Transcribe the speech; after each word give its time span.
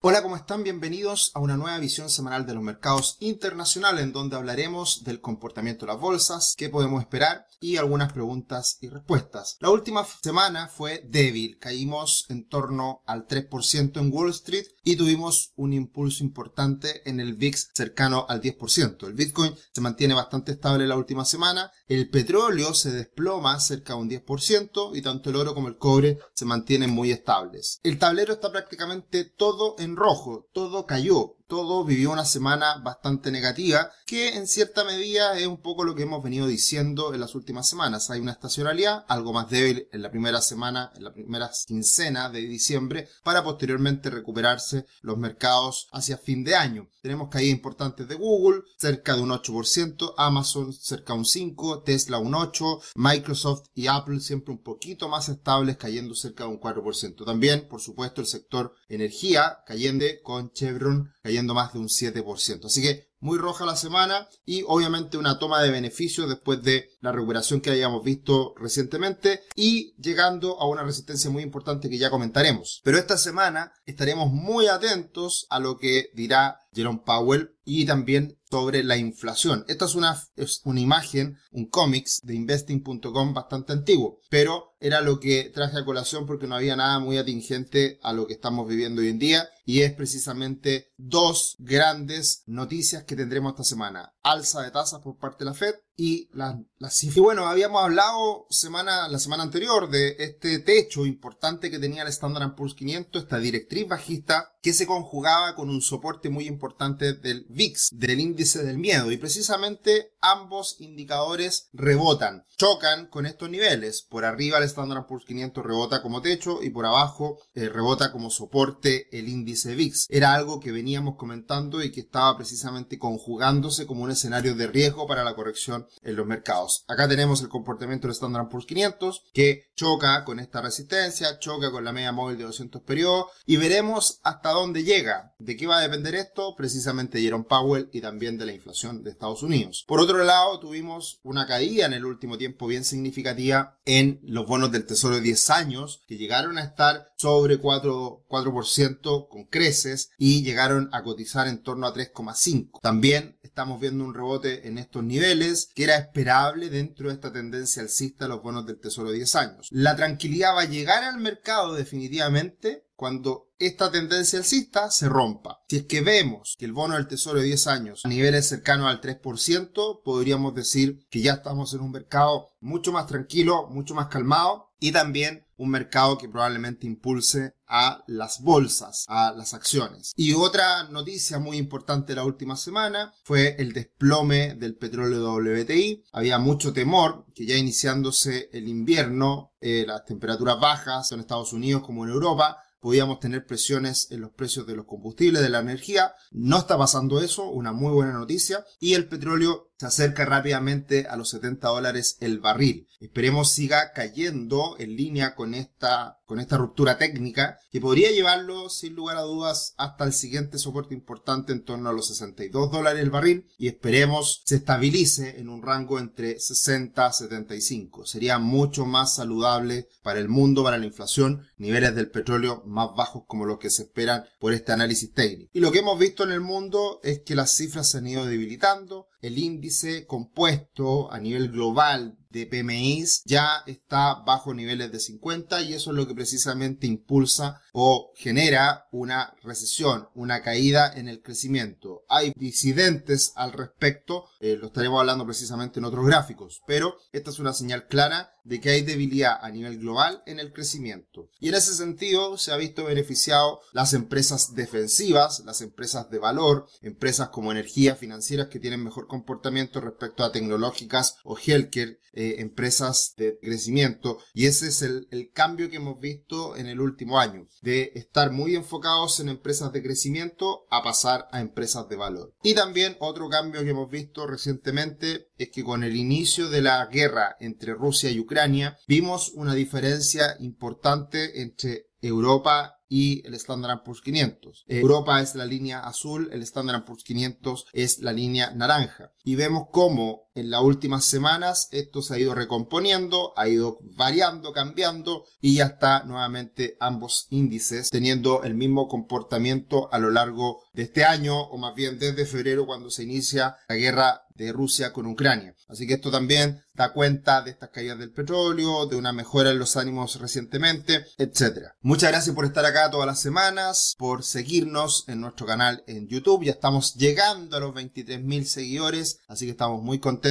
Hola, 0.00 0.22
¿cómo 0.22 0.36
están? 0.36 0.62
Bienvenidos 0.62 1.32
a 1.34 1.40
una 1.40 1.56
nueva 1.56 1.76
visión 1.80 2.08
semanal 2.08 2.46
de 2.46 2.54
los 2.54 2.62
mercados 2.62 3.16
internacionales 3.18 4.04
en 4.04 4.12
donde 4.12 4.36
hablaremos 4.36 5.02
del 5.02 5.20
comportamiento 5.20 5.86
de 5.86 5.92
las 5.92 6.00
bolsas, 6.00 6.54
qué 6.56 6.68
podemos 6.68 7.00
esperar 7.00 7.48
y 7.60 7.78
algunas 7.78 8.12
preguntas 8.12 8.78
y 8.80 8.90
respuestas. 8.90 9.56
La 9.58 9.70
última 9.70 10.06
semana 10.22 10.68
fue 10.68 11.02
débil, 11.04 11.58
caímos 11.58 12.26
en 12.28 12.48
torno 12.48 13.02
al 13.06 13.26
3% 13.26 13.98
en 13.98 14.12
Wall 14.12 14.30
Street 14.30 14.66
y 14.84 14.94
tuvimos 14.94 15.52
un 15.56 15.72
impulso 15.72 16.22
importante 16.22 17.02
en 17.10 17.18
el 17.18 17.34
VIX 17.34 17.70
cercano 17.74 18.24
al 18.28 18.40
10%. 18.40 19.04
El 19.04 19.14
Bitcoin 19.14 19.52
se 19.74 19.80
mantiene 19.80 20.14
bastante 20.14 20.52
estable 20.52 20.86
la 20.86 20.96
última 20.96 21.24
semana, 21.24 21.72
el 21.88 22.08
petróleo 22.08 22.72
se 22.72 22.92
desploma 22.92 23.58
cerca 23.58 23.94
de 23.94 23.98
un 23.98 24.10
10% 24.10 24.96
y 24.96 25.02
tanto 25.02 25.30
el 25.30 25.36
oro 25.36 25.56
como 25.56 25.66
el 25.66 25.76
cobre 25.76 26.20
se 26.34 26.44
mantienen 26.44 26.90
muy 26.90 27.10
estables. 27.10 27.80
El 27.82 27.98
tablero 27.98 28.34
está 28.34 28.52
prácticamente 28.52 29.24
todo 29.24 29.74
en 29.80 29.87
rojo, 29.96 30.46
todo 30.52 30.86
cayó, 30.86 31.37
todo 31.48 31.84
vivió 31.84 32.12
una 32.12 32.26
semana 32.26 32.76
bastante 32.84 33.30
negativa, 33.30 33.90
que 34.06 34.36
en 34.36 34.46
cierta 34.46 34.84
medida 34.84 35.38
es 35.38 35.46
un 35.46 35.60
poco 35.62 35.82
lo 35.82 35.94
que 35.94 36.02
hemos 36.02 36.22
venido 36.22 36.46
diciendo 36.46 37.14
en 37.14 37.20
las 37.20 37.34
últimas 37.34 37.68
semanas. 37.68 38.10
Hay 38.10 38.20
una 38.20 38.32
estacionalidad, 38.32 39.04
algo 39.08 39.32
más 39.32 39.48
débil 39.48 39.88
en 39.90 40.02
la 40.02 40.10
primera 40.10 40.40
semana, 40.42 40.92
en 40.94 41.04
la 41.04 41.12
primera 41.12 41.50
quincena 41.66 42.28
de 42.28 42.42
diciembre, 42.42 43.08
para 43.24 43.42
posteriormente 43.42 44.10
recuperarse 44.10 44.84
los 45.00 45.16
mercados 45.16 45.88
hacia 45.90 46.18
fin 46.18 46.44
de 46.44 46.54
año. 46.54 46.88
Tenemos 47.00 47.30
caídas 47.30 47.56
importantes 47.56 48.06
de 48.06 48.14
Google, 48.14 48.62
cerca 48.76 49.16
de 49.16 49.22
un 49.22 49.30
8%, 49.30 50.14
Amazon 50.18 50.72
cerca 50.74 51.14
de 51.14 51.20
un 51.20 51.24
5%, 51.24 51.82
Tesla 51.82 52.18
un 52.18 52.34
8%, 52.34 52.82
Microsoft 52.94 53.68
y 53.74 53.86
Apple 53.86 54.20
siempre 54.20 54.52
un 54.52 54.62
poquito 54.62 55.08
más 55.08 55.30
estables, 55.30 55.78
cayendo 55.78 56.14
cerca 56.14 56.44
de 56.44 56.50
un 56.50 56.60
4%. 56.60 57.24
También, 57.24 57.66
por 57.68 57.80
supuesto, 57.80 58.20
el 58.20 58.26
sector 58.26 58.74
energía, 58.88 59.60
cayendo 59.66 60.04
con 60.22 60.52
Chevron 60.52 61.10
cayendo 61.22 61.37
más 61.42 61.72
de 61.72 61.78
un 61.78 61.88
7%. 61.88 62.66
Así 62.66 62.82
que 62.82 63.08
muy 63.20 63.38
roja 63.38 63.66
la 63.66 63.76
semana 63.76 64.28
y 64.44 64.62
obviamente 64.66 65.18
una 65.18 65.38
toma 65.38 65.62
de 65.62 65.70
beneficios 65.70 66.28
después 66.28 66.62
de 66.62 66.90
la 67.00 67.12
recuperación 67.12 67.60
que 67.60 67.70
hayamos 67.70 68.04
visto 68.04 68.54
recientemente 68.56 69.42
y 69.54 69.94
llegando 70.00 70.60
a 70.60 70.68
una 70.68 70.84
resistencia 70.84 71.30
muy 71.30 71.42
importante 71.42 71.90
que 71.90 71.98
ya 71.98 72.10
comentaremos. 72.10 72.80
Pero 72.84 72.98
esta 72.98 73.18
semana 73.18 73.72
estaremos 73.86 74.30
muy 74.30 74.66
atentos 74.66 75.46
a 75.50 75.58
lo 75.58 75.78
que 75.78 76.10
dirá 76.14 76.60
Jerome 76.72 77.02
Powell 77.04 77.56
y 77.64 77.86
también 77.86 78.38
sobre 78.50 78.82
la 78.82 78.96
inflación. 78.96 79.64
Esta 79.68 79.84
es 79.84 79.94
una, 79.94 80.22
es 80.36 80.60
una 80.64 80.80
imagen, 80.80 81.38
un 81.50 81.66
cómics 81.66 82.20
de 82.22 82.34
investing.com 82.34 83.34
bastante 83.34 83.72
antiguo, 83.72 84.20
pero 84.30 84.74
era 84.80 85.00
lo 85.00 85.20
que 85.20 85.50
traje 85.54 85.78
a 85.78 85.84
colación 85.84 86.26
porque 86.26 86.46
no 86.46 86.54
había 86.54 86.76
nada 86.76 86.98
muy 86.98 87.18
atingente 87.18 87.98
a 88.02 88.12
lo 88.12 88.26
que 88.26 88.34
estamos 88.34 88.68
viviendo 88.68 89.02
hoy 89.02 89.08
en 89.08 89.18
día 89.18 89.48
y 89.68 89.82
es 89.82 89.92
precisamente 89.92 90.92
dos 90.96 91.54
grandes 91.58 92.42
noticias 92.46 93.04
que 93.04 93.16
tendremos 93.16 93.52
esta 93.52 93.64
semana. 93.64 94.14
Alza 94.22 94.62
de 94.62 94.70
tasas 94.70 95.02
por 95.02 95.18
parte 95.18 95.44
de 95.44 95.50
la 95.50 95.54
Fed 95.54 95.74
y 95.94 96.30
las 96.32 96.56
la 96.78 96.90
cifras. 96.90 97.16
Y 97.18 97.20
bueno, 97.20 97.48
habíamos 97.48 97.82
hablado 97.82 98.46
semana, 98.48 99.08
la 99.08 99.18
semana 99.18 99.42
anterior 99.42 99.90
de 99.90 100.16
este 100.20 100.60
techo 100.60 101.04
importante 101.04 101.70
que 101.70 101.78
tenía 101.78 102.02
el 102.02 102.08
Standard 102.08 102.54
Poor's 102.54 102.74
500, 102.74 103.24
esta 103.24 103.38
directriz 103.40 103.88
bajista 103.88 104.54
que 104.62 104.72
se 104.72 104.86
conjugaba 104.86 105.54
con 105.54 105.68
un 105.68 105.82
soporte 105.82 106.30
muy 106.30 106.46
importante 106.46 107.12
del 107.12 107.46
VIX, 107.50 107.90
del 107.92 108.20
índice 108.20 108.62
del 108.62 108.78
miedo. 108.78 109.10
Y 109.10 109.16
precisamente 109.16 110.12
ambos 110.20 110.76
indicadores 110.80 111.68
rebotan, 111.72 112.44
chocan 112.56 113.08
con 113.08 113.26
estos 113.26 113.50
niveles. 113.50 114.02
Por 114.02 114.24
arriba 114.24 114.60
Standard 114.68 115.06
Poor's 115.06 115.24
500 115.24 115.64
rebota 115.64 116.02
como 116.02 116.22
techo 116.22 116.62
y 116.62 116.70
por 116.70 116.86
abajo 116.86 117.38
eh, 117.54 117.68
rebota 117.68 118.12
como 118.12 118.30
soporte 118.30 119.08
el 119.16 119.28
índice 119.28 119.74
VIX. 119.74 120.06
Era 120.08 120.34
algo 120.34 120.60
que 120.60 120.72
veníamos 120.72 121.16
comentando 121.16 121.82
y 121.82 121.90
que 121.90 122.00
estaba 122.00 122.36
precisamente 122.36 122.98
conjugándose 122.98 123.86
como 123.86 124.04
un 124.04 124.10
escenario 124.10 124.54
de 124.54 124.66
riesgo 124.66 125.06
para 125.06 125.24
la 125.24 125.34
corrección 125.34 125.86
en 126.02 126.16
los 126.16 126.26
mercados. 126.26 126.84
Acá 126.88 127.08
tenemos 127.08 127.42
el 127.42 127.48
comportamiento 127.48 128.06
del 128.06 128.14
Standard 128.14 128.48
Poor's 128.48 128.66
500 128.66 129.24
que 129.32 129.70
choca 129.74 130.24
con 130.24 130.40
esta 130.40 130.60
resistencia, 130.60 131.38
choca 131.38 131.70
con 131.70 131.84
la 131.84 131.92
media 131.92 132.12
móvil 132.12 132.38
de 132.38 132.44
200 132.44 132.82
periodos 132.82 133.26
y 133.46 133.56
veremos 133.56 134.20
hasta 134.22 134.50
dónde 134.50 134.84
llega. 134.84 135.34
¿De 135.38 135.56
qué 135.56 135.66
va 135.66 135.78
a 135.78 135.82
depender 135.82 136.14
esto? 136.14 136.54
Precisamente 136.56 137.20
Jerome 137.20 137.44
Powell 137.48 137.88
y 137.92 138.00
también 138.00 138.38
de 138.38 138.46
la 138.46 138.52
inflación 138.52 139.02
de 139.02 139.10
Estados 139.10 139.42
Unidos. 139.42 139.84
Por 139.86 140.00
otro 140.00 140.22
lado, 140.24 140.58
tuvimos 140.58 141.20
una 141.22 141.46
caída 141.46 141.86
en 141.86 141.92
el 141.92 142.04
último 142.04 142.38
tiempo 142.38 142.66
bien 142.66 142.84
significativa 142.84 143.78
en 143.84 144.20
los 144.22 144.46
bonos 144.46 144.57
del 144.66 144.84
Tesoro 144.84 145.14
de 145.14 145.20
10 145.20 145.50
años 145.50 146.02
que 146.08 146.16
llegaron 146.16 146.58
a 146.58 146.64
estar 146.64 147.12
sobre 147.16 147.58
4, 147.58 148.24
4% 148.28 149.28
con 149.28 149.44
creces 149.44 150.10
y 150.18 150.42
llegaron 150.42 150.88
a 150.92 151.04
cotizar 151.04 151.46
en 151.46 151.62
torno 151.62 151.86
a 151.86 151.94
3,5. 151.94 152.80
También 152.82 153.38
estamos 153.42 153.80
viendo 153.80 154.04
un 154.04 154.14
rebote 154.14 154.66
en 154.66 154.78
estos 154.78 155.04
niveles 155.04 155.70
que 155.74 155.84
era 155.84 155.96
esperable 155.96 156.70
dentro 156.70 157.08
de 157.08 157.14
esta 157.14 157.32
tendencia 157.32 157.82
alcista 157.82 158.24
de 158.24 158.30
los 158.30 158.42
bonos 158.42 158.66
del 158.66 158.80
Tesoro 158.80 159.10
de 159.10 159.16
10 159.18 159.34
años. 159.36 159.68
La 159.70 159.94
tranquilidad 159.94 160.56
va 160.56 160.62
a 160.62 160.68
llegar 160.68 161.04
al 161.04 161.18
mercado 161.18 161.74
definitivamente 161.74 162.87
cuando 162.98 163.52
esta 163.60 163.92
tendencia 163.92 164.40
alcista 164.40 164.90
se 164.90 165.08
rompa. 165.08 165.62
Si 165.68 165.76
es 165.76 165.82
que 165.84 166.00
vemos 166.00 166.56
que 166.58 166.64
el 166.64 166.72
bono 166.72 166.96
del 166.96 167.06
tesoro 167.06 167.38
de 167.38 167.44
10 167.44 167.66
años 167.68 168.04
a 168.04 168.08
niveles 168.08 168.48
cercanos 168.48 168.88
al 168.88 169.00
3%, 169.00 170.02
podríamos 170.02 170.52
decir 170.52 171.06
que 171.08 171.20
ya 171.20 171.34
estamos 171.34 171.72
en 171.74 171.80
un 171.80 171.92
mercado 171.92 172.48
mucho 172.58 172.90
más 172.90 173.06
tranquilo, 173.06 173.68
mucho 173.70 173.94
más 173.94 174.08
calmado 174.08 174.72
y 174.80 174.90
también 174.90 175.46
un 175.58 175.70
mercado 175.70 176.18
que 176.18 176.28
probablemente 176.28 176.88
impulse 176.88 177.54
a 177.68 178.02
las 178.08 178.40
bolsas, 178.40 179.04
a 179.06 179.32
las 179.32 179.54
acciones. 179.54 180.12
Y 180.16 180.32
otra 180.34 180.84
noticia 180.84 181.38
muy 181.38 181.56
importante 181.56 182.16
la 182.16 182.24
última 182.24 182.56
semana 182.56 183.12
fue 183.22 183.54
el 183.60 183.72
desplome 183.72 184.54
del 184.54 184.74
petróleo 184.74 185.34
WTI. 185.34 186.04
Había 186.12 186.38
mucho 186.38 186.72
temor 186.72 187.26
que 187.32 187.46
ya 187.46 187.56
iniciándose 187.56 188.50
el 188.52 188.66
invierno, 188.66 189.52
eh, 189.60 189.84
las 189.86 190.04
temperaturas 190.04 190.58
bajas 190.58 191.12
en 191.12 191.20
Estados 191.20 191.52
Unidos 191.52 191.82
como 191.82 192.04
en 192.04 192.10
Europa, 192.10 192.58
podíamos 192.80 193.20
tener 193.20 193.46
presiones 193.46 194.10
en 194.10 194.20
los 194.20 194.30
precios 194.30 194.66
de 194.66 194.76
los 194.76 194.86
combustibles, 194.86 195.42
de 195.42 195.48
la 195.48 195.60
energía. 195.60 196.12
No 196.30 196.58
está 196.58 196.78
pasando 196.78 197.20
eso, 197.20 197.48
una 197.50 197.72
muy 197.72 197.92
buena 197.92 198.12
noticia. 198.12 198.64
Y 198.78 198.94
el 198.94 199.08
petróleo 199.08 199.67
se 199.78 199.86
acerca 199.86 200.24
rápidamente 200.24 201.06
a 201.06 201.16
los 201.16 201.30
70 201.30 201.68
dólares 201.68 202.16
el 202.20 202.40
barril. 202.40 202.88
Esperemos 203.00 203.52
siga 203.52 203.92
cayendo 203.92 204.74
en 204.80 204.96
línea 204.96 205.36
con 205.36 205.54
esta, 205.54 206.18
con 206.24 206.40
esta 206.40 206.56
ruptura 206.56 206.98
técnica 206.98 207.60
que 207.70 207.80
podría 207.80 208.10
llevarlo 208.10 208.70
sin 208.70 208.96
lugar 208.96 209.18
a 209.18 209.22
dudas 209.22 209.74
hasta 209.76 210.02
el 210.02 210.12
siguiente 210.12 210.58
soporte 210.58 210.94
importante 210.94 211.52
en 211.52 211.64
torno 211.64 211.88
a 211.88 211.92
los 211.92 212.08
62 212.08 212.72
dólares 212.72 213.00
el 213.00 213.10
barril 213.10 213.46
y 213.56 213.68
esperemos 213.68 214.42
se 214.44 214.56
estabilice 214.56 215.38
en 215.38 215.48
un 215.48 215.62
rango 215.62 216.00
entre 216.00 216.40
60 216.40 217.06
a 217.06 217.12
75. 217.12 218.04
Sería 218.04 218.40
mucho 218.40 218.84
más 218.84 219.14
saludable 219.14 219.86
para 220.02 220.18
el 220.18 220.28
mundo, 220.28 220.64
para 220.64 220.78
la 220.78 220.86
inflación, 220.86 221.46
niveles 221.56 221.94
del 221.94 222.10
petróleo 222.10 222.64
más 222.66 222.88
bajos 222.96 223.22
como 223.28 223.44
los 223.44 223.58
que 223.58 223.70
se 223.70 223.82
esperan 223.82 224.24
por 224.40 224.52
este 224.52 224.72
análisis 224.72 225.12
técnico. 225.12 225.50
Y 225.54 225.60
lo 225.60 225.70
que 225.70 225.80
hemos 225.80 225.98
visto 226.00 226.24
en 226.24 226.32
el 226.32 226.40
mundo 226.40 226.98
es 227.04 227.20
que 227.20 227.36
las 227.36 227.56
cifras 227.56 227.90
se 227.90 227.98
han 227.98 228.08
ido 228.08 228.26
debilitando, 228.26 229.06
el 229.20 229.38
índice 229.38 230.06
compuesto 230.06 231.12
a 231.12 231.18
nivel 231.18 231.50
global 231.50 232.16
de 232.30 232.46
PMIs 232.46 233.22
ya 233.24 233.62
está 233.66 234.22
bajo 234.26 234.54
niveles 234.54 234.92
de 234.92 235.00
50 235.00 235.62
y 235.62 235.74
eso 235.74 235.90
es 235.90 235.96
lo 235.96 236.06
que 236.06 236.14
precisamente 236.14 236.86
impulsa 236.86 237.60
o 237.72 238.12
genera 238.16 238.86
una 238.92 239.34
recesión, 239.42 240.08
una 240.14 240.42
caída 240.42 240.92
en 240.94 241.08
el 241.08 241.22
crecimiento. 241.22 242.02
Hay 242.08 242.32
disidentes 242.36 243.32
al 243.36 243.52
respecto, 243.52 244.24
eh, 244.40 244.56
lo 244.60 244.68
estaremos 244.68 245.00
hablando 245.00 245.24
precisamente 245.24 245.78
en 245.78 245.84
otros 245.84 246.06
gráficos, 246.06 246.62
pero 246.66 246.96
esta 247.12 247.30
es 247.30 247.38
una 247.38 247.52
señal 247.52 247.86
clara 247.86 248.34
de 248.48 248.60
que 248.60 248.70
hay 248.70 248.82
debilidad 248.82 249.38
a 249.42 249.50
nivel 249.50 249.78
global 249.78 250.22
en 250.26 250.40
el 250.40 250.52
crecimiento. 250.52 251.28
Y 251.38 251.50
en 251.50 251.54
ese 251.54 251.74
sentido 251.74 252.38
se 252.38 252.50
ha 252.50 252.56
visto 252.56 252.84
beneficiado 252.84 253.60
las 253.72 253.92
empresas 253.92 254.54
defensivas, 254.54 255.42
las 255.44 255.60
empresas 255.60 256.10
de 256.10 256.18
valor, 256.18 256.66
empresas 256.80 257.28
como 257.28 257.52
energía 257.52 257.94
financieras 257.94 258.48
que 258.48 258.58
tienen 258.58 258.82
mejor 258.82 259.06
comportamiento 259.06 259.80
respecto 259.80 260.24
a 260.24 260.32
tecnológicas 260.32 261.16
o 261.24 261.36
healthcare, 261.36 262.00
eh, 262.20 262.40
empresas 262.40 263.14
de 263.16 263.38
crecimiento. 263.40 264.18
Y 264.34 264.46
ese 264.46 264.66
es 264.66 264.82
el, 264.82 265.06
el 265.12 265.30
cambio 265.30 265.70
que 265.70 265.76
hemos 265.76 266.00
visto 266.00 266.56
en 266.56 266.66
el 266.66 266.80
último 266.80 267.20
año, 267.20 267.46
de 267.62 267.92
estar 267.94 268.32
muy 268.32 268.56
enfocados 268.56 269.20
en 269.20 269.28
empresas 269.28 269.70
de 269.70 269.84
crecimiento 269.84 270.66
a 270.68 270.82
pasar 270.82 271.28
a 271.30 271.40
empresas 271.40 271.88
de 271.88 271.94
valor. 271.94 272.34
Y 272.42 272.54
también 272.54 272.96
otro 272.98 273.28
cambio 273.28 273.62
que 273.62 273.70
hemos 273.70 273.88
visto 273.88 274.26
recientemente 274.26 275.28
es 275.38 275.50
que 275.50 275.62
con 275.62 275.84
el 275.84 275.94
inicio 275.94 276.50
de 276.50 276.60
la 276.60 276.84
guerra 276.86 277.36
entre 277.38 277.72
Rusia 277.72 278.10
y 278.10 278.18
Ucrania, 278.18 278.76
vimos 278.88 279.30
una 279.36 279.54
diferencia 279.54 280.34
importante 280.40 281.40
entre 281.40 281.86
Europa 282.02 282.78
y 282.88 283.26
el 283.26 283.34
Standard 283.34 283.82
Poor's 283.82 284.00
500. 284.00 284.64
Europa 284.66 285.20
es 285.20 285.34
la 285.34 285.44
línea 285.44 285.80
azul, 285.80 286.30
el 286.32 286.42
Standard 286.42 286.84
Poor's 286.84 287.04
500 287.04 287.66
es 287.72 287.98
la 288.00 288.12
línea 288.12 288.50
naranja. 288.54 289.12
Y 289.24 289.34
vemos 289.34 289.68
cómo 289.70 290.27
en 290.38 290.50
las 290.50 290.62
últimas 290.62 291.04
semanas 291.04 291.68
esto 291.72 292.02
se 292.02 292.14
ha 292.14 292.18
ido 292.18 292.34
recomponiendo, 292.34 293.32
ha 293.36 293.48
ido 293.48 293.78
variando, 293.96 294.52
cambiando 294.52 295.24
y 295.40 295.56
ya 295.56 295.66
está 295.66 296.04
nuevamente 296.04 296.76
ambos 296.80 297.26
índices 297.30 297.90
teniendo 297.90 298.42
el 298.44 298.54
mismo 298.54 298.88
comportamiento 298.88 299.92
a 299.92 299.98
lo 299.98 300.10
largo 300.10 300.62
de 300.72 300.84
este 300.84 301.04
año 301.04 301.40
o 301.40 301.58
más 301.58 301.74
bien 301.74 301.98
desde 301.98 302.26
febrero 302.26 302.66
cuando 302.66 302.90
se 302.90 303.02
inicia 303.02 303.56
la 303.68 303.76
guerra 303.76 304.22
de 304.38 304.52
Rusia 304.52 304.92
con 304.92 305.06
Ucrania. 305.06 305.54
Así 305.68 305.86
que 305.86 305.94
esto 305.94 306.10
también 306.10 306.62
da 306.74 306.92
cuenta 306.92 307.42
de 307.42 307.50
estas 307.50 307.70
caídas 307.70 307.98
del 307.98 308.12
petróleo, 308.12 308.86
de 308.86 308.94
una 308.94 309.12
mejora 309.12 309.50
en 309.50 309.58
los 309.58 309.76
ánimos 309.76 310.20
recientemente, 310.20 311.04
etc. 311.18 311.72
Muchas 311.80 312.10
gracias 312.12 312.34
por 312.34 312.44
estar 312.44 312.64
acá 312.64 312.88
todas 312.88 313.06
las 313.06 313.20
semanas, 313.20 313.94
por 313.98 314.22
seguirnos 314.22 315.04
en 315.08 315.20
nuestro 315.20 315.44
canal 315.44 315.82
en 315.88 316.06
YouTube. 316.06 316.44
Ya 316.44 316.52
estamos 316.52 316.94
llegando 316.94 317.56
a 317.56 317.60
los 317.60 317.74
23.000 317.74 318.44
seguidores, 318.44 319.18
así 319.26 319.44
que 319.46 319.50
estamos 319.50 319.82
muy 319.82 319.98
contentos 319.98 320.27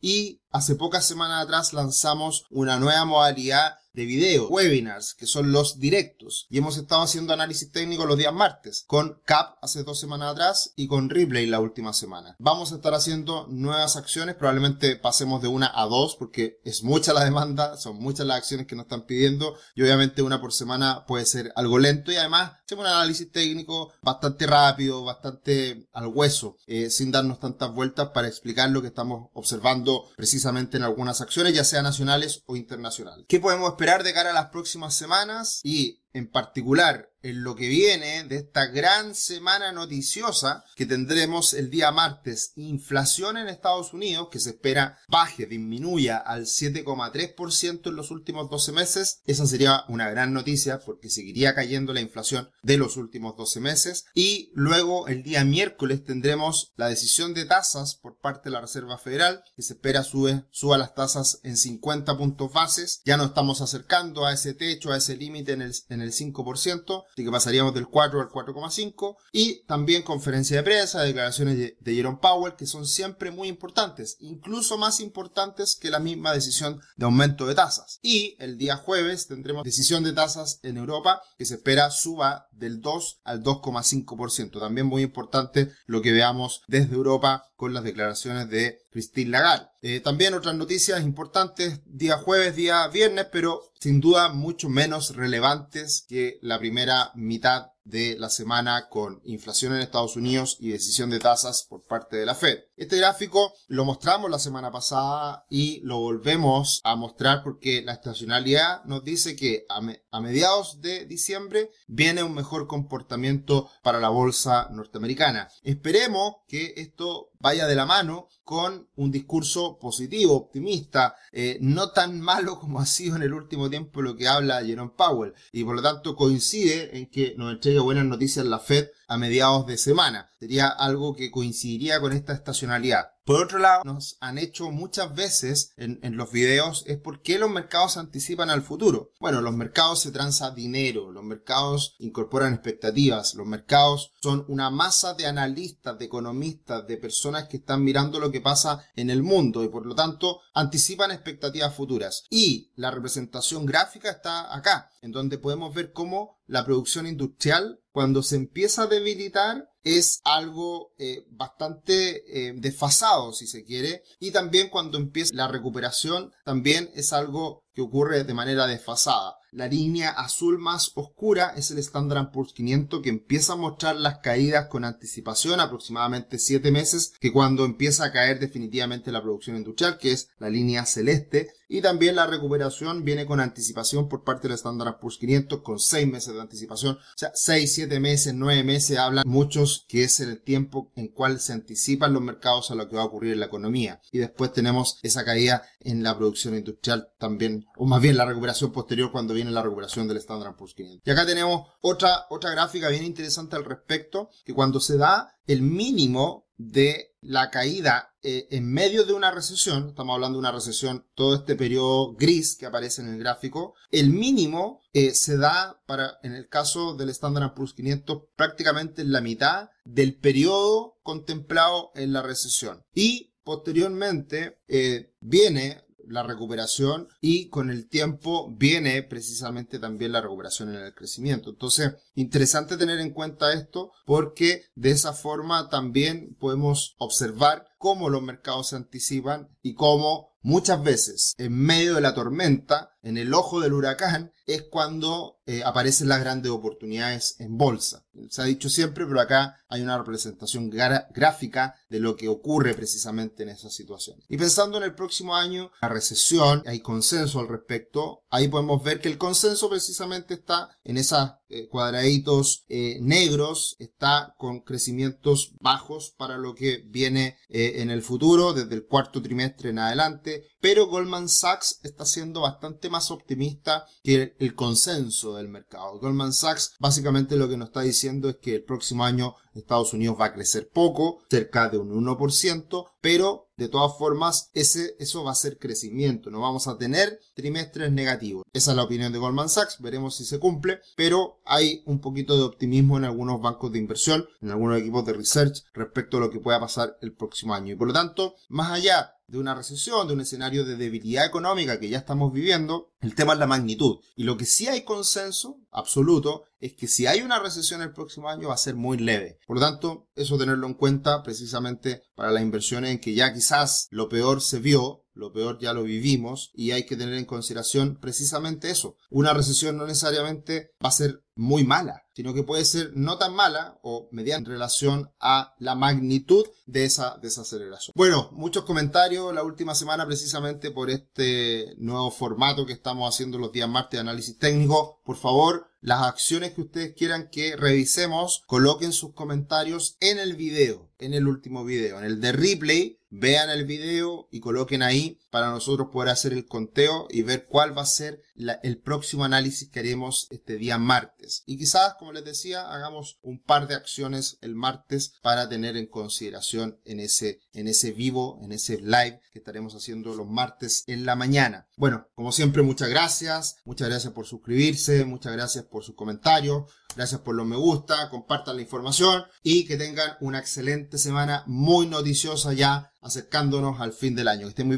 y 0.00 0.40
hace 0.50 0.74
pocas 0.74 1.04
semanas 1.04 1.44
atrás 1.44 1.72
lanzamos 1.72 2.44
una 2.50 2.78
nueva 2.78 3.04
modalidad 3.04 3.78
de 3.98 4.04
video, 4.04 4.46
webinars, 4.48 5.14
que 5.14 5.26
son 5.26 5.50
los 5.50 5.80
directos. 5.80 6.46
Y 6.50 6.58
hemos 6.58 6.76
estado 6.76 7.02
haciendo 7.02 7.32
análisis 7.32 7.72
técnico 7.72 8.06
los 8.06 8.16
días 8.16 8.32
martes, 8.32 8.84
con 8.86 9.20
CAP 9.24 9.58
hace 9.60 9.82
dos 9.82 9.98
semanas 9.98 10.30
atrás 10.30 10.72
y 10.76 10.86
con 10.86 11.10
Replay 11.10 11.46
la 11.46 11.58
última 11.58 11.92
semana. 11.92 12.36
Vamos 12.38 12.70
a 12.70 12.76
estar 12.76 12.94
haciendo 12.94 13.48
nuevas 13.48 13.96
acciones, 13.96 14.36
probablemente 14.36 14.94
pasemos 14.94 15.42
de 15.42 15.48
una 15.48 15.72
a 15.74 15.86
dos, 15.86 16.14
porque 16.16 16.60
es 16.64 16.84
mucha 16.84 17.12
la 17.12 17.24
demanda, 17.24 17.76
son 17.76 17.96
muchas 17.98 18.24
las 18.26 18.36
acciones 18.36 18.68
que 18.68 18.76
nos 18.76 18.84
están 18.84 19.04
pidiendo, 19.04 19.56
y 19.74 19.82
obviamente 19.82 20.22
una 20.22 20.40
por 20.40 20.52
semana 20.52 21.04
puede 21.06 21.26
ser 21.26 21.52
algo 21.56 21.80
lento, 21.80 22.12
y 22.12 22.16
además 22.16 22.52
hacemos 22.64 22.84
un 22.84 22.92
análisis 22.92 23.32
técnico 23.32 23.92
bastante 24.00 24.46
rápido, 24.46 25.02
bastante 25.02 25.88
al 25.92 26.06
hueso, 26.06 26.56
eh, 26.68 26.88
sin 26.90 27.10
darnos 27.10 27.40
tantas 27.40 27.74
vueltas 27.74 28.10
para 28.10 28.28
explicar 28.28 28.70
lo 28.70 28.80
que 28.80 28.88
estamos 28.88 29.30
observando 29.32 30.04
precisamente 30.16 30.37
en 30.76 30.84
algunas 30.84 31.20
acciones, 31.20 31.54
ya 31.54 31.64
sea 31.64 31.82
nacionales 31.82 32.42
o 32.46 32.56
internacionales. 32.56 33.26
¿Qué 33.28 33.40
podemos 33.40 33.70
esperar? 33.70 33.98
de 34.02 34.12
cara 34.12 34.30
a 34.30 34.34
las 34.34 34.50
próximas 34.50 34.94
semanas 34.94 35.60
y 35.64 36.02
en 36.12 36.30
particular 36.30 37.07
en 37.28 37.42
lo 37.42 37.54
que 37.54 37.68
viene 37.68 38.24
de 38.24 38.36
esta 38.36 38.66
gran 38.66 39.14
semana 39.14 39.70
noticiosa 39.72 40.64
que 40.74 40.86
tendremos 40.86 41.52
el 41.52 41.70
día 41.70 41.92
martes. 41.92 42.52
Inflación 42.56 43.36
en 43.36 43.48
Estados 43.48 43.92
Unidos 43.92 44.28
que 44.30 44.40
se 44.40 44.50
espera 44.50 44.98
baje, 45.08 45.46
disminuya 45.46 46.16
al 46.16 46.46
7,3% 46.46 47.88
en 47.88 47.96
los 47.96 48.10
últimos 48.10 48.48
12 48.48 48.72
meses. 48.72 49.20
Esa 49.26 49.46
sería 49.46 49.84
una 49.88 50.08
gran 50.08 50.32
noticia 50.32 50.80
porque 50.80 51.10
seguiría 51.10 51.54
cayendo 51.54 51.92
la 51.92 52.00
inflación 52.00 52.50
de 52.62 52.78
los 52.78 52.96
últimos 52.96 53.36
12 53.36 53.60
meses. 53.60 54.06
Y 54.14 54.50
luego 54.54 55.06
el 55.06 55.22
día 55.22 55.44
miércoles 55.44 56.04
tendremos 56.04 56.72
la 56.76 56.88
decisión 56.88 57.34
de 57.34 57.44
tasas 57.44 57.94
por 57.94 58.18
parte 58.18 58.48
de 58.48 58.52
la 58.52 58.62
Reserva 58.62 58.98
Federal 58.98 59.42
que 59.54 59.62
se 59.62 59.74
espera 59.74 60.02
sube, 60.02 60.44
suba 60.50 60.78
las 60.78 60.94
tasas 60.94 61.40
en 61.42 61.56
50 61.56 62.16
puntos 62.16 62.52
bases. 62.52 63.02
Ya 63.04 63.16
no 63.16 63.26
estamos 63.26 63.60
acercando 63.60 64.24
a 64.24 64.32
ese 64.32 64.54
techo, 64.54 64.92
a 64.92 64.96
ese 64.96 65.16
límite 65.16 65.52
en 65.52 65.62
el, 65.62 65.74
en 65.90 66.00
el 66.00 66.12
5% 66.12 67.04
así 67.18 67.24
que 67.24 67.32
pasaríamos 67.32 67.74
del 67.74 67.88
4 67.88 68.20
al 68.20 68.28
4,5 68.28 69.16
y 69.32 69.64
también 69.64 70.04
conferencia 70.04 70.58
de 70.58 70.62
prensa, 70.62 71.02
declaraciones 71.02 71.58
de, 71.58 71.76
Jerome 71.84 72.18
Powell 72.22 72.54
que 72.54 72.66
son 72.66 72.86
siempre 72.86 73.32
muy 73.32 73.48
importantes, 73.48 74.18
incluso 74.20 74.78
más 74.78 75.00
importantes 75.00 75.74
que 75.74 75.90
la 75.90 75.98
misma 75.98 76.32
decisión 76.32 76.80
de 76.96 77.06
aumento 77.06 77.44
de 77.46 77.56
tasas. 77.56 77.98
Y 78.02 78.36
el 78.38 78.56
día 78.56 78.76
jueves 78.76 79.26
tendremos 79.26 79.64
decisión 79.64 80.04
de 80.04 80.12
tasas 80.12 80.60
en 80.62 80.76
Europa 80.76 81.20
que 81.36 81.44
se 81.44 81.54
espera 81.54 81.90
suba 81.90 82.46
del 82.52 82.80
2 82.80 83.22
al 83.24 83.42
2,5%. 83.42 84.60
También 84.60 84.86
muy 84.86 85.02
importante 85.02 85.72
lo 85.86 86.00
que 86.00 86.12
veamos 86.12 86.62
desde 86.68 86.94
Europa 86.94 87.48
con 87.56 87.74
las 87.74 87.82
declaraciones 87.82 88.48
de 88.48 88.78
Christine 88.92 89.30
Lagarde. 89.30 89.68
Eh, 89.80 90.00
también 90.00 90.34
otras 90.34 90.56
noticias 90.56 91.02
importantes 91.02 91.80
día 91.86 92.16
jueves, 92.18 92.56
día 92.56 92.88
viernes, 92.88 93.26
pero 93.30 93.62
sin 93.78 94.00
duda 94.00 94.28
mucho 94.30 94.68
menos 94.68 95.14
relevantes 95.14 96.04
que 96.08 96.38
la 96.42 96.58
primera 96.58 97.12
mitad 97.14 97.72
de 97.88 98.16
la 98.18 98.28
semana 98.28 98.88
con 98.88 99.20
inflación 99.24 99.74
en 99.74 99.80
Estados 99.80 100.16
Unidos 100.16 100.56
y 100.60 100.70
decisión 100.70 101.10
de 101.10 101.18
tasas 101.18 101.66
por 101.68 101.84
parte 101.84 102.16
de 102.16 102.26
la 102.26 102.34
Fed. 102.34 102.58
Este 102.76 102.98
gráfico 102.98 103.54
lo 103.66 103.84
mostramos 103.84 104.30
la 104.30 104.38
semana 104.38 104.70
pasada 104.70 105.46
y 105.48 105.80
lo 105.80 105.98
volvemos 105.98 106.80
a 106.84 106.96
mostrar 106.96 107.42
porque 107.42 107.82
la 107.82 107.94
estacionalidad 107.94 108.84
nos 108.84 109.04
dice 109.04 109.34
que 109.36 109.64
a, 109.68 110.20
mediados 110.20 110.80
de 110.80 111.06
diciembre 111.06 111.70
viene 111.86 112.22
un 112.22 112.34
mejor 112.34 112.66
comportamiento 112.66 113.70
para 113.82 114.00
la 114.00 114.10
bolsa 114.10 114.68
norteamericana. 114.70 115.48
Esperemos 115.62 116.36
que 116.46 116.74
esto 116.76 117.30
vaya 117.40 117.66
de 117.66 117.74
la 117.74 117.86
mano 117.86 118.28
con 118.44 118.88
un 118.96 119.10
discurso 119.10 119.78
positivo, 119.78 120.34
optimista, 120.34 121.14
eh, 121.32 121.58
no 121.60 121.90
tan 121.90 122.20
malo 122.20 122.58
como 122.58 122.80
ha 122.80 122.86
sido 122.86 123.16
en 123.16 123.22
el 123.22 123.32
último 123.32 123.70
tiempo 123.70 124.02
lo 124.02 124.16
que 124.16 124.28
habla 124.28 124.64
Jerome 124.64 124.92
Powell 124.96 125.34
y 125.52 125.64
por 125.64 125.76
lo 125.76 125.82
tanto 125.82 126.16
coincide 126.16 126.96
en 126.96 127.10
que 127.10 127.34
nos 127.36 127.52
buenas 127.80 128.04
noticias 128.04 128.44
la 128.46 128.58
Fed 128.58 128.88
a 129.08 129.16
mediados 129.16 129.66
de 129.66 129.78
semana. 129.78 130.30
Sería 130.38 130.68
algo 130.68 131.16
que 131.16 131.30
coincidiría 131.30 132.00
con 132.00 132.12
esta 132.12 132.32
estacionalidad. 132.32 133.12
Por 133.24 133.42
otro 133.42 133.58
lado, 133.58 133.82
nos 133.84 134.16
han 134.20 134.38
hecho 134.38 134.70
muchas 134.70 135.14
veces 135.14 135.72
en, 135.76 136.16
los 136.16 136.32
videos 136.32 136.84
es 136.86 136.96
por 136.96 137.20
qué 137.20 137.38
los 137.38 137.50
mercados 137.50 137.98
anticipan 137.98 138.48
al 138.48 138.62
futuro. 138.62 139.10
Bueno, 139.20 139.42
los 139.42 139.54
mercados 139.54 140.00
se 140.00 140.12
transa 140.12 140.52
dinero, 140.52 141.10
los 141.12 141.24
mercados 141.24 141.94
incorporan 141.98 142.54
expectativas, 142.54 143.34
los 143.34 143.46
mercados 143.46 144.12
son 144.22 144.46
una 144.48 144.70
masa 144.70 145.12
de 145.12 145.26
analistas, 145.26 145.98
de 145.98 146.06
economistas, 146.06 146.86
de 146.86 146.96
personas 146.96 147.48
que 147.48 147.58
están 147.58 147.84
mirando 147.84 148.18
lo 148.18 148.32
que 148.32 148.40
pasa 148.40 148.82
en 148.96 149.10
el 149.10 149.22
mundo 149.22 149.62
y 149.62 149.68
por 149.68 149.84
lo 149.84 149.94
tanto 149.94 150.40
anticipan 150.54 151.10
expectativas 151.10 151.74
futuras. 151.74 152.24
Y 152.30 152.72
la 152.76 152.90
representación 152.90 153.66
gráfica 153.66 154.10
está 154.10 154.56
acá, 154.56 154.90
en 155.02 155.12
donde 155.12 155.36
podemos 155.36 155.74
ver 155.74 155.92
cómo 155.92 156.37
la 156.48 156.64
producción 156.64 157.06
industrial 157.06 157.78
cuando 157.92 158.22
se 158.22 158.36
empieza 158.36 158.82
a 158.82 158.86
debilitar 158.86 159.68
es 159.84 160.20
algo 160.24 160.92
eh, 160.98 161.24
bastante 161.30 162.48
eh, 162.48 162.52
desfasado, 162.56 163.32
si 163.32 163.46
se 163.46 163.64
quiere, 163.64 164.02
y 164.18 164.32
también 164.32 164.68
cuando 164.68 164.98
empieza 164.98 165.34
la 165.34 165.48
recuperación, 165.48 166.32
también 166.44 166.90
es 166.94 167.12
algo 167.12 167.64
que 167.74 167.82
ocurre 167.82 168.24
de 168.24 168.34
manera 168.34 168.66
desfasada. 168.66 169.37
La 169.50 169.66
línea 169.66 170.10
azul 170.10 170.58
más 170.58 170.92
oscura 170.94 171.54
es 171.56 171.70
el 171.70 171.78
Standard 171.78 172.30
Poor's 172.32 172.52
500 172.52 173.00
que 173.00 173.08
empieza 173.08 173.54
a 173.54 173.56
mostrar 173.56 173.96
las 173.96 174.18
caídas 174.18 174.66
con 174.66 174.84
anticipación, 174.84 175.58
aproximadamente 175.58 176.38
7 176.38 176.70
meses, 176.70 177.14
que 177.18 177.32
cuando 177.32 177.64
empieza 177.64 178.04
a 178.04 178.12
caer 178.12 178.40
definitivamente 178.40 179.10
la 179.10 179.22
producción 179.22 179.56
industrial, 179.56 179.96
que 179.96 180.12
es 180.12 180.28
la 180.38 180.50
línea 180.50 180.84
celeste, 180.84 181.48
y 181.70 181.82
también 181.82 182.16
la 182.16 182.26
recuperación 182.26 183.04
viene 183.04 183.26
con 183.26 183.40
anticipación 183.40 184.08
por 184.08 184.24
parte 184.24 184.48
del 184.48 184.56
Standard 184.56 184.98
Poor's 185.00 185.18
500 185.18 185.60
con 185.62 185.78
6 185.78 186.06
meses 186.08 186.34
de 186.34 186.40
anticipación, 186.40 186.96
o 186.96 187.00
sea, 187.16 187.30
6, 187.34 187.74
7 187.74 188.00
meses, 188.00 188.34
9 188.34 188.64
meses, 188.64 188.98
hablan 188.98 189.24
muchos 189.26 189.86
que 189.88 190.04
es 190.04 190.20
el 190.20 190.42
tiempo 190.42 190.90
en 190.94 191.08
cual 191.08 191.40
se 191.40 191.52
anticipan 191.52 192.12
los 192.12 192.22
mercados 192.22 192.70
a 192.70 192.74
lo 192.74 192.88
que 192.88 192.96
va 192.96 193.02
a 193.02 193.06
ocurrir 193.06 193.32
en 193.32 193.40
la 193.40 193.46
economía. 193.46 194.00
Y 194.12 194.18
después 194.18 194.52
tenemos 194.52 194.98
esa 195.02 195.24
caída 195.24 195.62
en 195.80 196.02
la 196.02 196.16
producción 196.16 196.54
industrial 196.54 197.08
también, 197.18 197.66
o 197.76 197.86
más 197.86 198.00
bien 198.00 198.16
la 198.16 198.26
recuperación 198.26 198.72
posterior 198.72 199.12
cuando 199.12 199.34
viene 199.38 199.50
la 199.50 199.62
recuperación 199.62 200.08
del 200.08 200.18
Standard 200.18 200.56
Poor's 200.56 200.74
500. 200.74 201.02
Y 201.06 201.10
acá 201.10 201.24
tenemos 201.24 201.68
otra, 201.80 202.26
otra 202.30 202.50
gráfica 202.50 202.88
bien 202.88 203.04
interesante 203.04 203.56
al 203.56 203.64
respecto, 203.64 204.30
que 204.44 204.54
cuando 204.54 204.80
se 204.80 204.96
da 204.96 205.36
el 205.46 205.62
mínimo 205.62 206.48
de 206.56 207.14
la 207.20 207.50
caída 207.50 208.16
eh, 208.22 208.48
en 208.50 208.70
medio 208.70 209.04
de 209.04 209.12
una 209.12 209.30
recesión, 209.30 209.88
estamos 209.88 210.14
hablando 210.14 210.36
de 210.36 210.40
una 210.40 210.52
recesión, 210.52 211.06
todo 211.14 211.36
este 211.36 211.54
periodo 211.54 212.14
gris 212.14 212.56
que 212.56 212.66
aparece 212.66 213.00
en 213.00 213.08
el 213.08 213.18
gráfico, 213.18 213.74
el 213.90 214.10
mínimo 214.10 214.80
eh, 214.92 215.14
se 215.14 215.36
da 215.36 215.80
para, 215.86 216.18
en 216.24 216.34
el 216.34 216.48
caso 216.48 216.94
del 216.94 217.10
Standard 217.10 217.54
Poor's 217.54 217.74
500, 217.74 218.24
prácticamente 218.34 219.02
en 219.02 219.12
la 219.12 219.20
mitad 219.20 219.70
del 219.84 220.16
periodo 220.16 220.98
contemplado 221.02 221.92
en 221.94 222.12
la 222.12 222.22
recesión. 222.22 222.84
Y 222.92 223.36
posteriormente 223.44 224.58
eh, 224.66 225.14
viene 225.20 225.84
la 226.08 226.22
recuperación 226.22 227.08
y 227.20 227.48
con 227.48 227.70
el 227.70 227.88
tiempo 227.88 228.54
viene 228.56 229.02
precisamente 229.02 229.78
también 229.78 230.12
la 230.12 230.20
recuperación 230.20 230.74
en 230.74 230.82
el 230.82 230.94
crecimiento. 230.94 231.50
Entonces, 231.50 231.94
interesante 232.14 232.76
tener 232.76 232.98
en 233.00 233.12
cuenta 233.12 233.52
esto 233.52 233.92
porque 234.06 234.64
de 234.74 234.90
esa 234.90 235.12
forma 235.12 235.68
también 235.68 236.36
podemos 236.38 236.94
observar 236.98 237.66
cómo 237.78 238.10
los 238.10 238.22
mercados 238.22 238.68
se 238.68 238.76
anticipan 238.76 239.48
y 239.62 239.74
cómo 239.74 240.36
muchas 240.42 240.82
veces 240.82 241.34
en 241.38 241.52
medio 241.52 241.94
de 241.94 242.00
la 242.00 242.14
tormenta 242.14 242.90
en 243.02 243.16
el 243.16 243.32
ojo 243.34 243.60
del 243.60 243.72
huracán 243.72 244.32
es 244.48 244.62
cuando 244.62 245.38
eh, 245.44 245.62
aparecen 245.64 246.08
las 246.08 246.20
grandes 246.20 246.50
oportunidades 246.50 247.36
en 247.38 247.58
bolsa. 247.58 248.04
Se 248.30 248.42
ha 248.42 248.46
dicho 248.46 248.68
siempre, 248.68 249.06
pero 249.06 249.20
acá 249.20 249.56
hay 249.68 249.82
una 249.82 249.98
representación 249.98 250.70
gráfica 250.70 251.74
de 251.90 252.00
lo 252.00 252.16
que 252.16 252.28
ocurre 252.28 252.74
precisamente 252.74 253.42
en 253.42 253.50
esa 253.50 253.70
situación. 253.70 254.18
Y 254.28 254.38
pensando 254.38 254.78
en 254.78 254.84
el 254.84 254.94
próximo 254.94 255.36
año, 255.36 255.70
la 255.80 255.88
recesión, 255.88 256.62
hay 256.66 256.80
consenso 256.80 257.40
al 257.40 257.48
respecto, 257.48 258.22
ahí 258.30 258.48
podemos 258.48 258.82
ver 258.82 259.00
que 259.00 259.08
el 259.08 259.18
consenso 259.18 259.68
precisamente 259.68 260.34
está 260.34 260.70
en 260.82 260.96
esos 260.96 261.30
eh, 261.48 261.68
cuadraditos 261.68 262.64
eh, 262.68 262.98
negros, 263.00 263.76
está 263.78 264.34
con 264.38 264.60
crecimientos 264.60 265.52
bajos 265.60 266.14
para 266.16 266.38
lo 266.38 266.54
que 266.54 266.82
viene 266.86 267.36
en 267.50 267.90
el 267.90 268.02
futuro, 268.02 268.52
desde 268.52 268.74
el 268.74 268.86
cuarto 268.86 269.22
trimestre 269.22 269.70
en 269.70 269.78
adelante, 269.78 270.48
pero 270.60 270.86
Goldman 270.86 271.28
Sachs 271.28 271.80
está 271.82 272.04
siendo 272.04 272.42
bastante 272.42 272.87
más 272.90 273.10
optimista 273.10 273.86
que 274.02 274.36
el 274.38 274.54
consenso 274.54 275.36
del 275.36 275.48
mercado. 275.48 275.98
Goldman 275.98 276.32
Sachs 276.32 276.74
básicamente 276.78 277.36
lo 277.36 277.48
que 277.48 277.56
nos 277.56 277.68
está 277.68 277.80
diciendo 277.80 278.28
es 278.28 278.36
que 278.36 278.56
el 278.56 278.64
próximo 278.64 279.04
año 279.04 279.34
Estados 279.58 279.92
Unidos 279.92 280.16
va 280.20 280.26
a 280.26 280.32
crecer 280.32 280.70
poco, 280.70 281.20
cerca 281.28 281.68
de 281.68 281.78
un 281.78 281.90
1%, 281.90 282.86
pero 283.00 283.48
de 283.56 283.68
todas 283.68 283.96
formas 283.98 284.50
ese, 284.54 284.94
eso 284.98 285.24
va 285.24 285.32
a 285.32 285.36
ser 285.36 285.58
crecimiento, 285.58 286.30
no 286.30 286.40
vamos 286.40 286.68
a 286.68 286.78
tener 286.78 287.20
trimestres 287.34 287.90
negativos. 287.90 288.44
Esa 288.52 288.70
es 288.70 288.76
la 288.76 288.84
opinión 288.84 289.12
de 289.12 289.18
Goldman 289.18 289.48
Sachs, 289.48 289.80
veremos 289.80 290.16
si 290.16 290.24
se 290.24 290.38
cumple, 290.38 290.80
pero 290.96 291.40
hay 291.44 291.82
un 291.86 292.00
poquito 292.00 292.36
de 292.36 292.44
optimismo 292.44 292.96
en 292.96 293.04
algunos 293.04 293.40
bancos 293.40 293.72
de 293.72 293.78
inversión, 293.78 294.26
en 294.40 294.50
algunos 294.50 294.78
equipos 294.78 295.04
de 295.04 295.12
research 295.12 295.64
respecto 295.72 296.16
a 296.16 296.20
lo 296.20 296.30
que 296.30 296.40
pueda 296.40 296.60
pasar 296.60 296.96
el 297.00 297.12
próximo 297.12 297.54
año. 297.54 297.72
Y 297.72 297.76
por 297.76 297.88
lo 297.88 297.94
tanto, 297.94 298.36
más 298.48 298.70
allá 298.70 299.14
de 299.28 299.38
una 299.38 299.54
recesión, 299.54 300.08
de 300.08 300.14
un 300.14 300.22
escenario 300.22 300.64
de 300.64 300.76
debilidad 300.76 301.26
económica 301.26 301.78
que 301.78 301.90
ya 301.90 301.98
estamos 301.98 302.32
viviendo, 302.32 302.92
el 303.00 303.14
tema 303.14 303.34
es 303.34 303.38
la 303.38 303.46
magnitud. 303.46 303.98
Y 304.16 304.24
lo 304.24 304.36
que 304.38 304.46
sí 304.46 304.66
hay 304.66 304.82
consenso 304.82 305.60
absoluto 305.70 306.44
es 306.60 306.72
que 306.74 306.88
si 306.88 307.06
hay 307.06 307.20
una 307.20 307.38
recesión 307.38 307.82
el 307.82 307.92
próximo 307.92 308.28
año 308.30 308.48
va 308.48 308.54
a 308.54 308.58
ser 308.58 308.74
muy 308.74 308.96
leve. 308.96 309.38
Por 309.46 309.56
lo 309.56 309.62
tanto, 309.62 310.08
eso 310.14 310.38
tenerlo 310.38 310.66
en 310.66 310.74
cuenta 310.74 311.22
precisamente 311.22 312.02
para 312.14 312.32
las 312.32 312.42
inversiones 312.42 312.90
en 312.90 313.00
que 313.00 313.14
ya 313.14 313.32
quizás 313.32 313.86
lo 313.90 314.08
peor 314.08 314.40
se 314.40 314.58
vio, 314.58 315.04
lo 315.18 315.32
peor 315.32 315.58
ya 315.58 315.72
lo 315.72 315.82
vivimos 315.82 316.50
y 316.54 316.70
hay 316.70 316.86
que 316.86 316.96
tener 316.96 317.14
en 317.14 317.24
consideración 317.24 317.98
precisamente 318.00 318.70
eso. 318.70 318.96
Una 319.10 319.34
recesión 319.34 319.76
no 319.76 319.86
necesariamente 319.86 320.70
va 320.82 320.90
a 320.90 320.92
ser 320.92 321.24
muy 321.34 321.64
mala, 321.64 322.04
sino 322.14 322.34
que 322.34 322.42
puede 322.42 322.64
ser 322.64 322.92
no 322.94 323.18
tan 323.18 323.34
mala 323.34 323.78
o 323.82 324.08
mediante 324.10 324.50
relación 324.50 325.10
a 325.20 325.54
la 325.58 325.74
magnitud 325.74 326.46
de 326.66 326.84
esa 326.84 327.16
desaceleración. 327.22 327.92
Bueno, 327.96 328.30
muchos 328.32 328.64
comentarios 328.64 329.34
la 329.34 329.42
última 329.44 329.74
semana 329.74 330.06
precisamente 330.06 330.70
por 330.70 330.90
este 330.90 331.74
nuevo 331.78 332.10
formato 332.10 332.66
que 332.66 332.72
estamos 332.72 333.12
haciendo 333.12 333.38
los 333.38 333.52
días 333.52 333.68
martes 333.68 333.98
de 333.98 334.00
análisis 334.00 334.38
técnico. 334.38 335.00
Por 335.04 335.16
favor, 335.16 335.68
las 335.80 336.02
acciones 336.02 336.52
que 336.52 336.62
ustedes 336.62 336.94
quieran 336.94 337.28
que 337.30 337.56
revisemos, 337.56 338.42
coloquen 338.46 338.92
sus 338.92 339.14
comentarios 339.14 339.96
en 340.00 340.18
el 340.18 340.34
video, 340.34 340.90
en 340.98 341.14
el 341.14 341.28
último 341.28 341.64
video, 341.64 341.98
en 341.98 342.04
el 342.04 342.20
de 342.20 342.32
replay 342.32 342.97
vean 343.10 343.50
el 343.50 343.64
video 343.64 344.28
y 344.30 344.40
coloquen 344.40 344.82
ahí 344.82 345.18
para 345.30 345.50
nosotros 345.50 345.88
poder 345.92 346.10
hacer 346.10 346.32
el 346.32 346.46
conteo 346.46 347.06
y 347.10 347.22
ver 347.22 347.46
cuál 347.46 347.76
va 347.76 347.82
a 347.82 347.86
ser 347.86 348.22
el 348.62 348.80
próximo 348.80 349.24
análisis 349.24 349.68
que 349.70 349.80
haremos 349.80 350.26
este 350.30 350.56
día 350.56 350.78
martes. 350.78 351.42
Y 351.46 351.58
quizás, 351.58 351.94
como 351.98 352.12
les 352.12 352.24
decía, 352.24 352.70
hagamos 352.70 353.18
un 353.22 353.42
par 353.42 353.68
de 353.68 353.74
acciones 353.74 354.38
el 354.40 354.54
martes 354.54 355.14
para 355.22 355.48
tener 355.48 355.76
en 355.76 355.86
consideración 355.86 356.80
en 356.84 357.00
ese, 357.00 357.40
en 357.52 357.68
ese 357.68 357.92
vivo, 357.92 358.38
en 358.42 358.52
ese 358.52 358.78
live 358.80 359.20
que 359.32 359.38
estaremos 359.38 359.74
haciendo 359.74 360.14
los 360.14 360.26
martes 360.26 360.84
en 360.86 361.04
la 361.04 361.16
mañana. 361.16 361.68
Bueno, 361.76 362.06
como 362.14 362.32
siempre, 362.32 362.62
muchas 362.62 362.88
gracias. 362.88 363.56
Muchas 363.64 363.88
gracias 363.88 364.12
por 364.12 364.26
suscribirse, 364.26 365.04
muchas 365.04 365.32
gracias 365.32 365.64
por 365.64 365.84
sus 365.84 365.94
comentarios. 365.94 366.64
Gracias 366.96 367.20
por 367.20 367.34
los 367.34 367.46
me 367.46 367.56
gusta, 367.56 368.08
compartan 368.10 368.56
la 368.56 368.62
información 368.62 369.22
y 369.42 369.66
que 369.66 369.76
tengan 369.76 370.16
una 370.20 370.38
excelente 370.38 370.98
semana 370.98 371.44
muy 371.46 371.86
noticiosa 371.86 372.52
ya 372.54 372.92
acercándonos 373.00 373.80
al 373.80 373.92
fin 373.92 374.16
del 374.16 374.28
año. 374.28 374.42
Que 374.42 374.48
estén 374.48 374.66
muy 374.66 374.76